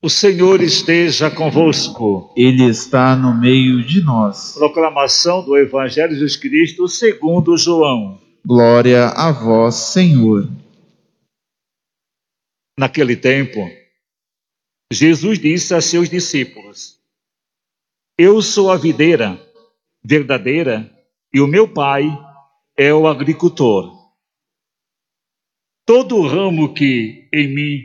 O 0.00 0.08
Senhor 0.08 0.62
esteja 0.62 1.28
convosco. 1.28 2.32
Ele 2.36 2.64
está 2.64 3.16
no 3.16 3.34
meio 3.34 3.84
de 3.84 4.00
nós. 4.00 4.54
Proclamação 4.54 5.44
do 5.44 5.56
Evangelho 5.56 6.10
de 6.10 6.20
Jesus 6.20 6.36
Cristo 6.36 6.86
segundo 6.86 7.56
João. 7.56 8.20
Glória 8.46 9.08
a 9.08 9.32
vós, 9.32 9.74
Senhor. 9.74 10.48
Naquele 12.78 13.16
tempo, 13.16 13.58
Jesus 14.92 15.40
disse 15.40 15.74
a 15.74 15.80
seus 15.80 16.08
discípulos: 16.08 16.96
Eu 18.16 18.40
sou 18.40 18.70
a 18.70 18.76
videira 18.76 19.36
verdadeira 20.04 20.88
e 21.34 21.40
o 21.40 21.48
meu 21.48 21.66
Pai 21.66 22.04
é 22.76 22.94
o 22.94 23.08
agricultor. 23.08 23.98
Todo 25.84 26.24
ramo 26.24 26.72
que 26.72 27.28
em 27.34 27.52
mim 27.52 27.80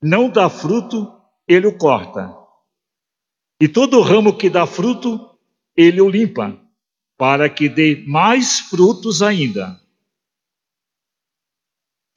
não 0.00 0.30
dá 0.30 0.48
fruto, 0.48 1.15
ele 1.46 1.66
o 1.66 1.76
corta. 1.76 2.36
E 3.60 3.68
todo 3.68 4.00
ramo 4.00 4.36
que 4.36 4.50
dá 4.50 4.66
fruto, 4.66 5.38
ele 5.74 6.00
o 6.00 6.08
limpa, 6.08 6.60
para 7.16 7.48
que 7.48 7.68
dê 7.68 8.04
mais 8.06 8.60
frutos 8.60 9.22
ainda. 9.22 9.80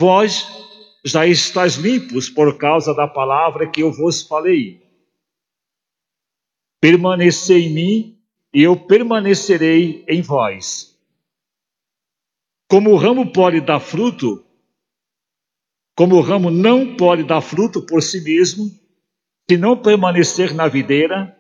Vós 0.02 0.46
já 1.04 1.26
estáis 1.26 1.76
limpos 1.76 2.30
por 2.30 2.58
causa 2.58 2.94
da 2.94 3.08
palavra 3.08 3.70
que 3.70 3.82
eu 3.82 3.92
vos 3.92 4.22
falei. 4.22 4.82
Permanecei 6.82 7.68
em 7.68 7.74
mim 7.74 8.20
e 8.54 8.62
eu 8.62 8.76
permanecerei 8.76 10.04
em 10.08 10.22
vós. 10.22 10.98
Como 12.70 12.92
o 12.92 12.96
ramo 12.96 13.32
pode 13.32 13.62
dar 13.62 13.80
fruto, 13.80 14.46
como 15.96 16.16
o 16.16 16.22
ramo 16.22 16.50
não 16.50 16.96
pode 16.96 17.24
dar 17.24 17.42
fruto 17.42 17.82
por 17.82 18.02
si 18.02 18.22
mesmo, 18.22 18.72
se 19.50 19.58
não 19.58 19.76
permanecer 19.76 20.54
na 20.54 20.68
videira, 20.68 21.36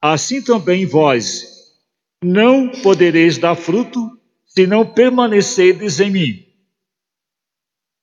assim 0.00 0.42
também 0.42 0.84
vós 0.84 1.78
não 2.20 2.68
podereis 2.82 3.38
dar 3.38 3.54
fruto 3.54 4.20
se 4.44 4.66
não 4.66 4.84
permanecerdes 4.84 6.00
em 6.00 6.10
mim. 6.10 6.46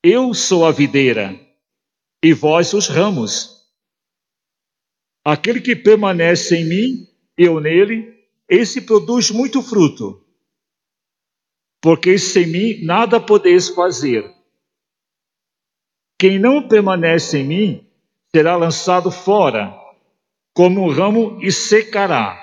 Eu 0.01 0.33
sou 0.33 0.65
a 0.65 0.71
videira 0.71 1.37
e 2.23 2.31
vós 2.31 2.73
os 2.73 2.87
ramos. 2.87 3.69
Aquele 5.25 5.59
que 5.59 5.75
permanece 5.75 6.55
em 6.55 6.65
mim, 6.65 7.07
eu 7.37 7.59
nele, 7.59 8.17
esse 8.47 8.79
produz 8.79 9.29
muito 9.29 9.61
fruto. 9.61 10.25
Porque 11.81 12.17
sem 12.17 12.47
mim 12.47 12.85
nada 12.85 13.19
podeis 13.19 13.67
fazer. 13.67 14.33
Quem 16.17 16.39
não 16.39 16.65
permanece 16.65 17.39
em 17.39 17.43
mim, 17.43 17.88
será 18.35 18.55
lançado 18.55 19.11
fora, 19.11 19.75
como 20.53 20.83
um 20.83 20.91
ramo 20.91 21.39
e 21.41 21.51
secará. 21.51 22.37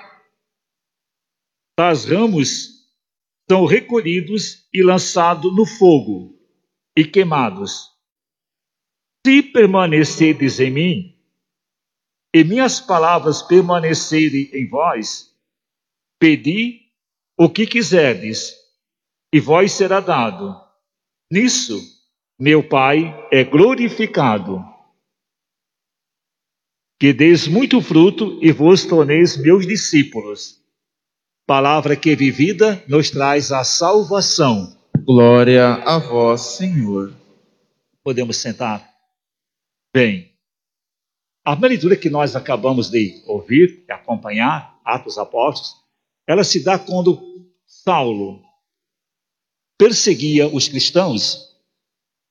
Tais 1.76 2.04
ramos 2.04 2.76
são 3.48 3.64
recolhidos 3.64 4.66
e 4.72 4.82
lançados 4.82 5.54
no 5.54 5.64
fogo 5.64 6.36
e 6.96 7.04
queimados. 7.04 7.90
Se 9.24 9.42
permanecerdes 9.42 10.58
em 10.58 10.70
mim, 10.70 11.12
e 12.34 12.44
minhas 12.44 12.80
palavras 12.80 13.42
permanecerem 13.42 14.50
em 14.52 14.68
vós, 14.68 15.34
pedi 16.18 16.92
o 17.38 17.48
que 17.48 17.66
quiserdes, 17.66 18.54
e 19.32 19.40
vós 19.40 19.72
será 19.72 20.00
dado. 20.00 20.54
Nisso, 21.30 21.80
meu 22.38 22.66
Pai 22.66 23.28
é 23.32 23.44
glorificado 23.44 24.75
que 26.98 27.12
deis 27.12 27.46
muito 27.46 27.80
fruto 27.80 28.38
e 28.42 28.50
vos 28.50 28.84
torneis 28.84 29.36
meus 29.36 29.66
discípulos. 29.66 30.62
Palavra 31.46 31.94
que 31.94 32.10
é 32.10 32.16
vivida 32.16 32.82
nos 32.88 33.10
traz 33.10 33.52
a 33.52 33.62
salvação. 33.62 34.76
Glória 35.04 35.74
a 35.74 35.98
vós, 35.98 36.40
Senhor. 36.40 37.14
Podemos 38.02 38.38
sentar? 38.38 38.88
Bem, 39.94 40.32
a 41.44 41.54
leitura 41.54 41.96
que 41.96 42.10
nós 42.10 42.34
acabamos 42.34 42.90
de 42.90 43.22
ouvir 43.26 43.84
e 43.88 43.92
acompanhar, 43.92 44.80
Atos 44.84 45.18
Apóstolos, 45.18 45.76
ela 46.26 46.42
se 46.42 46.64
dá 46.64 46.78
quando 46.78 47.52
Saulo 47.66 48.42
perseguia 49.78 50.48
os 50.48 50.68
cristãos, 50.68 51.54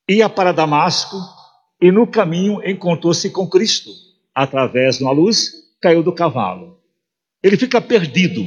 ia 0.10 0.28
para 0.28 0.52
Damasco 0.52 1.16
e 1.80 1.92
no 1.92 2.08
caminho 2.08 2.68
encontrou-se 2.68 3.30
com 3.30 3.48
Cristo 3.48 4.05
através 4.36 4.98
de 4.98 5.04
uma 5.04 5.14
luz, 5.14 5.54
caiu 5.82 6.04
do 6.04 6.14
cavalo. 6.14 6.78
Ele 7.42 7.58
fica 7.58 7.80
perdido 7.80 8.46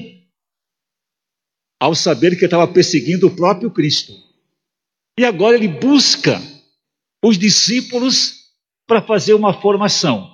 ao 1.81 1.95
saber 1.95 2.37
que 2.39 2.45
estava 2.45 2.69
perseguindo 2.69 3.29
o 3.29 3.35
próprio 3.35 3.71
Cristo. 3.71 4.13
E 5.19 5.25
agora 5.25 5.57
ele 5.57 5.69
busca 5.69 6.41
os 7.25 7.39
discípulos 7.39 8.53
para 8.87 9.01
fazer 9.01 9.35
uma 9.35 9.61
formação. 9.61 10.31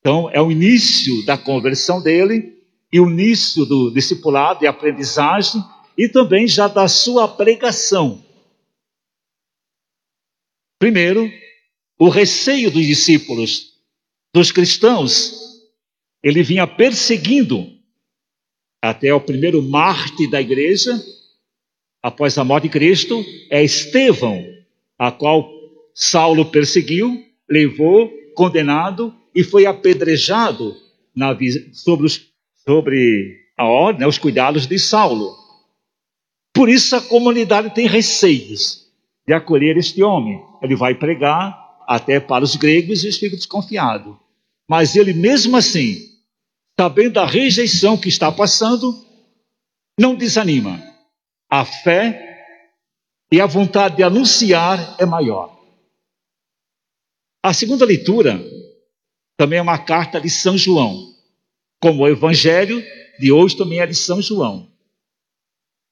Então, 0.00 0.28
é 0.30 0.40
o 0.40 0.50
início 0.50 1.24
da 1.24 1.38
conversão 1.38 2.02
dele 2.02 2.62
e 2.92 3.00
o 3.00 3.10
início 3.10 3.64
do 3.64 3.90
discipulado 3.90 4.64
e 4.64 4.66
aprendizagem 4.66 5.62
e 5.96 6.08
também 6.08 6.46
já 6.46 6.68
da 6.68 6.88
sua 6.88 7.26
pregação. 7.28 8.22
Primeiro, 10.78 11.30
o 11.98 12.08
receio 12.08 12.70
dos 12.70 12.84
discípulos 12.84 13.73
dos 14.34 14.50
cristãos, 14.50 15.62
ele 16.20 16.42
vinha 16.42 16.66
perseguindo 16.66 17.70
até 18.82 19.14
o 19.14 19.20
primeiro 19.20 19.62
mártir 19.62 20.28
da 20.28 20.40
igreja, 20.40 21.00
após 22.02 22.36
a 22.36 22.42
morte 22.42 22.64
de 22.64 22.70
Cristo, 22.70 23.24
é 23.48 23.62
Estevão, 23.62 24.44
a 24.98 25.12
qual 25.12 25.48
Saulo 25.94 26.46
perseguiu, 26.46 27.24
levou, 27.48 28.12
condenado 28.34 29.14
e 29.32 29.44
foi 29.44 29.66
apedrejado 29.66 30.76
na, 31.14 31.36
sobre, 31.72 32.06
os, 32.06 32.28
sobre 32.66 33.38
a 33.56 33.64
ordem, 33.64 34.00
né, 34.00 34.06
os 34.08 34.18
cuidados 34.18 34.66
de 34.66 34.80
Saulo. 34.80 35.32
Por 36.52 36.68
isso 36.68 36.96
a 36.96 37.00
comunidade 37.00 37.72
tem 37.72 37.86
receios 37.86 38.90
de 39.24 39.32
acolher 39.32 39.76
este 39.76 40.02
homem. 40.02 40.42
Ele 40.60 40.74
vai 40.74 40.92
pregar 40.92 41.56
até 41.86 42.18
para 42.18 42.42
os 42.42 42.56
gregos 42.56 43.02
e 43.02 43.06
eles 43.06 43.16
ficam 43.16 43.38
desconfiados. 43.38 44.23
Mas 44.68 44.96
ele, 44.96 45.12
mesmo 45.12 45.56
assim, 45.56 46.14
sabendo 46.78 47.14
da 47.14 47.26
rejeição 47.26 47.96
que 47.96 48.08
está 48.08 48.32
passando, 48.32 48.94
não 49.98 50.14
desanima. 50.14 50.82
A 51.50 51.64
fé 51.64 52.34
e 53.30 53.40
a 53.40 53.46
vontade 53.46 53.96
de 53.96 54.02
anunciar 54.02 54.96
é 54.98 55.04
maior. 55.04 55.54
A 57.42 57.52
segunda 57.52 57.84
leitura 57.84 58.42
também 59.36 59.58
é 59.58 59.62
uma 59.62 59.78
carta 59.78 60.20
de 60.20 60.30
São 60.30 60.56
João, 60.56 61.14
como 61.80 62.02
o 62.02 62.08
evangelho 62.08 62.82
de 63.20 63.30
hoje 63.30 63.56
também 63.56 63.80
é 63.80 63.86
de 63.86 63.94
São 63.94 64.22
João. 64.22 64.72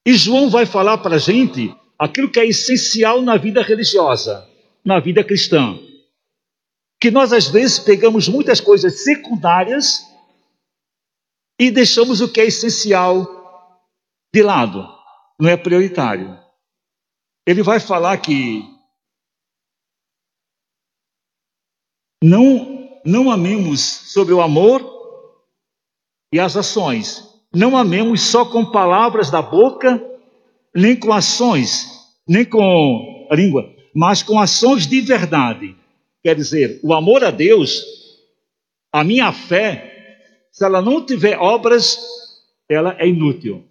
E 0.06 0.14
João 0.14 0.48
vai 0.48 0.66
falar 0.66 0.98
para 0.98 1.16
a 1.16 1.18
gente 1.18 1.74
aquilo 1.98 2.30
que 2.30 2.40
é 2.40 2.46
essencial 2.46 3.22
na 3.22 3.36
vida 3.36 3.62
religiosa, 3.62 4.48
na 4.84 4.98
vida 4.98 5.22
cristã 5.22 5.78
que 7.02 7.10
nós 7.10 7.32
às 7.32 7.48
vezes 7.48 7.80
pegamos 7.80 8.28
muitas 8.28 8.60
coisas 8.60 9.02
secundárias 9.02 10.08
e 11.58 11.68
deixamos 11.68 12.20
o 12.20 12.32
que 12.32 12.40
é 12.40 12.46
essencial 12.46 13.26
de 14.32 14.40
lado, 14.40 14.86
não 15.36 15.50
é 15.50 15.56
prioritário. 15.56 16.38
Ele 17.44 17.60
vai 17.60 17.80
falar 17.80 18.18
que 18.18 18.62
não 22.22 23.00
não 23.04 23.32
amemos 23.32 23.80
sobre 23.80 24.32
o 24.32 24.40
amor 24.40 24.80
e 26.32 26.38
as 26.38 26.56
ações. 26.56 27.28
Não 27.52 27.76
amemos 27.76 28.22
só 28.22 28.44
com 28.44 28.70
palavras 28.70 29.28
da 29.28 29.42
boca, 29.42 30.00
nem 30.72 30.94
com 30.94 31.12
ações, 31.12 31.84
nem 32.28 32.44
com 32.44 33.26
a 33.28 33.34
língua, 33.34 33.68
mas 33.92 34.22
com 34.22 34.38
ações 34.38 34.86
de 34.86 35.00
verdade. 35.00 35.81
Quer 36.22 36.36
dizer, 36.36 36.78
o 36.82 36.94
amor 36.94 37.24
a 37.24 37.30
Deus, 37.30 37.82
a 38.92 39.02
minha 39.02 39.32
fé, 39.32 40.18
se 40.52 40.64
ela 40.64 40.80
não 40.80 41.04
tiver 41.04 41.36
obras, 41.38 41.98
ela 42.68 42.96
é 42.98 43.08
inútil. 43.08 43.66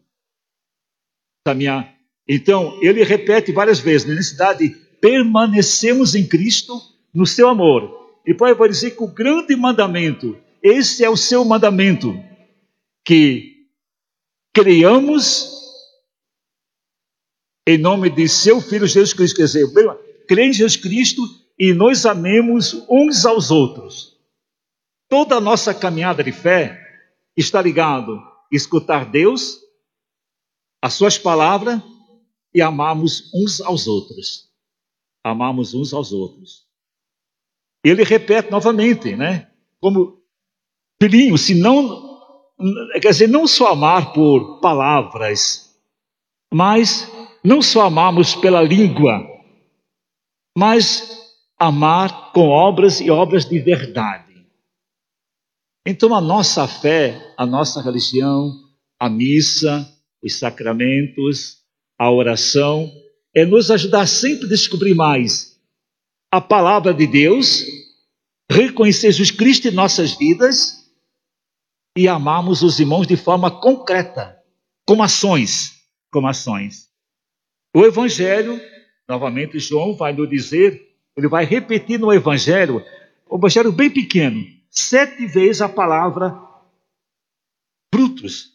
A 1.46 1.54
minha... 1.54 1.96
Então, 2.28 2.78
ele 2.82 3.04
repete 3.04 3.52
várias 3.52 3.80
vezes, 3.80 4.08
na 4.08 4.16
necessidade 4.16 4.68
de 4.68 4.76
permanecemos 5.02 6.14
em 6.14 6.28
Cristo 6.28 6.80
no 7.14 7.26
seu 7.26 7.48
amor. 7.48 8.20
E 8.26 8.34
vai 8.34 8.70
dizer 8.70 8.92
que 8.92 9.04
o 9.04 9.08
grande 9.08 9.56
mandamento, 9.56 10.38
esse 10.62 11.04
é 11.04 11.10
o 11.10 11.18
seu 11.18 11.44
mandamento, 11.44 12.14
que 13.04 13.66
criamos 14.54 15.50
em 17.68 17.78
nome 17.78 18.10
de 18.10 18.28
seu 18.28 18.62
Filho 18.62 18.86
Jesus 18.86 19.14
Cristo. 19.14 19.38
Quer 19.38 19.46
dizer, 19.46 19.68
crer 20.28 20.50
em 20.50 20.54
Jesus 20.54 20.76
Cristo 20.76 21.24
e 21.62 21.76
nós 21.76 22.08
amemos 22.08 22.74
uns 22.90 23.24
aos 23.24 23.52
outros. 23.52 24.20
Toda 25.08 25.36
a 25.36 25.40
nossa 25.40 25.76
caminhada 25.76 26.24
de 26.24 26.32
fé 26.32 26.76
está 27.38 27.62
ligado 27.62 28.16
a 28.16 28.42
escutar 28.52 29.06
Deus, 29.06 29.60
as 30.82 30.96
suas 30.96 31.20
palavras 31.20 31.80
e 32.52 32.64
amarmos 32.64 33.32
uns 33.32 33.62
aos 33.62 33.86
outros. 33.86 34.50
Amarmos 35.24 35.76
uns 35.76 35.94
aos 35.94 36.12
outros. 36.12 36.66
Ele 37.86 38.04
repete 38.04 38.50
novamente, 38.50 39.16
né? 39.16 39.52
Como 39.80 40.20
filhinho, 41.00 41.38
se 41.38 41.54
não, 41.54 42.20
quer 42.94 43.10
dizer, 43.12 43.30
não 43.30 43.46
só 43.46 43.74
amar 43.74 44.14
por 44.14 44.60
palavras, 44.62 45.80
mas 46.52 47.08
não 47.44 47.62
só 47.62 47.82
amarmos 47.82 48.34
pela 48.34 48.64
língua, 48.64 49.28
mas 50.58 51.21
amar 51.62 52.32
com 52.32 52.48
obras 52.48 53.00
e 53.00 53.12
obras 53.12 53.46
de 53.46 53.60
verdade. 53.60 54.48
Então 55.86 56.16
a 56.16 56.20
nossa 56.20 56.68
fé, 56.68 57.36
a 57.38 57.46
nossa 57.46 57.80
religião, 57.84 58.52
a 59.00 59.08
missa, 59.08 59.88
os 60.24 60.40
sacramentos, 60.40 61.60
a 62.00 62.12
oração, 62.12 62.92
é 63.32 63.46
nos 63.46 63.70
ajudar 63.70 64.08
sempre 64.08 64.48
a 64.48 64.50
descobrir 64.50 64.96
mais 64.96 65.62
a 66.32 66.42
palavra 66.42 66.96
de 66.96 67.06
Deus, 67.06 67.64
reconhecer 68.52 69.12
Jesus 69.12 69.30
Cristo 69.30 69.68
em 69.68 69.72
nossas 69.72 70.14
vidas 70.14 70.92
e 71.96 72.08
amarmos 72.08 72.64
os 72.64 72.80
irmãos 72.80 73.06
de 73.06 73.16
forma 73.16 73.52
concreta, 73.52 74.36
com 74.84 75.04
ações, 75.04 75.74
com 76.12 76.26
ações. 76.26 76.90
O 77.76 77.86
Evangelho, 77.86 78.60
novamente 79.08 79.60
João 79.60 79.96
vai 79.96 80.12
nos 80.12 80.28
dizer, 80.28 80.91
ele 81.16 81.28
vai 81.28 81.46
repetir 81.46 82.00
no 82.00 82.14
Evangelho, 82.14 82.84
um 83.30 83.38
Evangelho 83.38 83.72
bem 83.72 83.90
pequeno, 83.90 84.46
sete 84.70 85.26
vezes 85.26 85.62
a 85.62 85.70
palavra 85.70 86.40
frutos. 87.94 88.52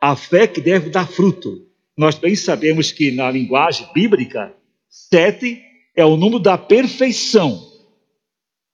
A 0.00 0.14
fé 0.14 0.46
que 0.46 0.60
deve 0.60 0.90
dar 0.90 1.08
fruto. 1.08 1.66
Nós 1.96 2.16
bem 2.16 2.36
sabemos 2.36 2.92
que 2.92 3.10
na 3.10 3.30
linguagem 3.30 3.88
bíblica, 3.94 4.54
sete 4.88 5.62
é 5.94 6.04
o 6.04 6.16
número 6.16 6.38
da 6.38 6.58
perfeição, 6.58 7.58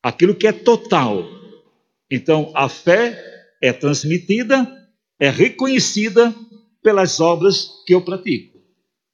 aquilo 0.02 0.34
que 0.34 0.46
é 0.46 0.52
total. 0.52 1.24
Então, 2.10 2.50
a 2.54 2.68
fé 2.68 3.16
é 3.62 3.72
transmitida, 3.72 4.66
é 5.20 5.30
reconhecida 5.30 6.34
pelas 6.82 7.20
obras 7.20 7.70
que 7.86 7.94
eu 7.94 8.02
pratico 8.02 8.52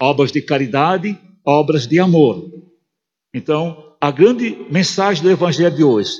obras 0.00 0.30
de 0.30 0.40
caridade, 0.40 1.18
obras 1.44 1.86
de 1.86 1.98
amor. 1.98 2.48
Então, 3.38 3.94
a 4.00 4.10
grande 4.10 4.66
mensagem 4.68 5.22
do 5.22 5.30
Evangelho 5.30 5.76
de 5.76 5.84
hoje 5.84 6.10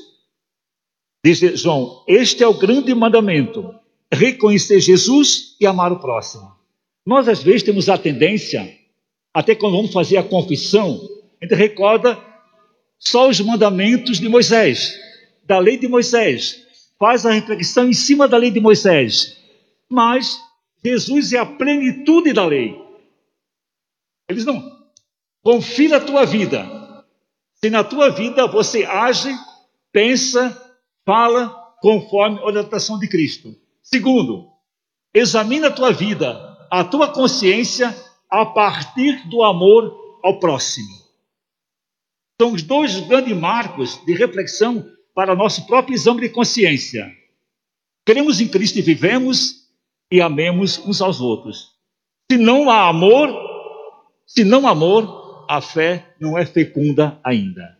diz 1.21 1.39
João: 1.59 2.01
Este 2.07 2.41
é 2.41 2.47
o 2.47 2.57
grande 2.57 2.95
mandamento, 2.95 3.75
reconhecer 4.09 4.79
Jesus 4.79 5.57
e 5.59 5.67
amar 5.67 5.91
o 5.91 5.99
próximo. 5.99 6.49
Nós, 7.05 7.27
às 7.27 7.43
vezes, 7.43 7.61
temos 7.61 7.89
a 7.89 7.97
tendência, 7.97 8.73
até 9.33 9.53
quando 9.53 9.75
vamos 9.75 9.91
fazer 9.91 10.15
a 10.15 10.23
confissão, 10.23 10.97
a 11.41 11.45
gente 11.45 11.55
recorda 11.55 12.17
só 12.97 13.27
os 13.27 13.41
mandamentos 13.41 14.17
de 14.17 14.29
Moisés, 14.29 14.97
da 15.43 15.59
lei 15.59 15.77
de 15.77 15.89
Moisés, 15.89 16.65
faz 16.97 17.25
a 17.25 17.33
reflexão 17.33 17.89
em 17.89 17.93
cima 17.93 18.29
da 18.29 18.37
lei 18.37 18.49
de 18.49 18.61
Moisés. 18.61 19.37
Mas 19.89 20.39
Jesus 20.81 21.33
é 21.33 21.39
a 21.39 21.45
plenitude 21.45 22.31
da 22.31 22.45
lei. 22.45 22.81
Eles 24.29 24.45
não. 24.45 24.79
Confira 25.43 25.97
a 25.97 26.01
tua 26.01 26.25
vida. 26.25 26.78
Se 27.63 27.69
na 27.69 27.83
tua 27.83 28.09
vida 28.09 28.47
você 28.47 28.85
age, 28.85 29.29
pensa, 29.91 30.55
fala 31.05 31.49
conforme 31.81 32.39
a 32.39 32.45
orientação 32.45 32.97
de 32.97 33.07
Cristo. 33.07 33.55
Segundo, 33.81 34.49
examina 35.13 35.67
a 35.67 35.71
tua 35.71 35.91
vida, 35.91 36.57
a 36.71 36.83
tua 36.83 37.11
consciência 37.11 37.95
a 38.29 38.45
partir 38.45 39.27
do 39.27 39.43
amor 39.43 40.19
ao 40.23 40.39
próximo. 40.39 40.87
São 42.41 42.53
os 42.53 42.61
dois 42.61 42.97
grandes 43.01 43.35
marcos 43.35 44.03
de 44.05 44.13
reflexão 44.13 44.89
para 45.13 45.35
nosso 45.35 45.65
próprio 45.65 45.95
exame 45.95 46.21
de 46.21 46.29
consciência. 46.29 47.11
Queremos 48.05 48.39
em 48.39 48.47
Cristo 48.47 48.79
e 48.79 48.81
vivemos 48.81 49.67
e 50.09 50.21
amemos 50.21 50.77
uns 50.79 51.01
aos 51.01 51.19
outros. 51.19 51.75
Se 52.31 52.37
não 52.37 52.69
há 52.69 52.87
amor, 52.87 53.29
se 54.25 54.45
não 54.45 54.65
amor, 54.65 55.18
a 55.49 55.61
fé 55.61 56.13
não 56.21 56.37
é 56.37 56.45
fecunda 56.45 57.19
ainda. 57.23 57.75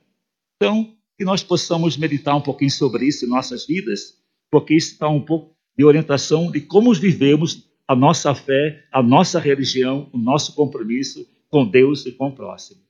Então, 0.56 0.92
que 1.16 1.24
nós 1.24 1.44
possamos 1.44 1.96
meditar 1.98 2.36
um 2.36 2.42
pouquinho 2.42 2.72
sobre 2.72 3.06
isso 3.06 3.26
em 3.26 3.30
nossas 3.30 3.68
vidas, 3.68 4.18
porque 4.50 4.74
isso 4.74 4.94
está 4.94 5.08
um 5.08 5.22
pouco 5.22 5.56
de 5.78 5.86
orientação 5.86 6.50
de 6.50 6.62
como 6.62 6.92
vivemos 6.96 7.70
a 7.88 7.96
nossa 7.96 8.34
fé, 8.34 8.84
a 8.92 9.04
nossa 9.04 9.40
religião, 9.40 10.10
o 10.12 10.18
nosso 10.18 10.56
compromisso 10.56 11.24
com 11.48 11.64
Deus 11.64 12.08
e 12.08 12.12
com 12.12 12.30
o 12.30 12.36
próximo. 12.36 12.78